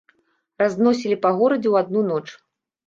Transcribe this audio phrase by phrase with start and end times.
[0.61, 2.25] Разносілі па горадзе ў адну ноч.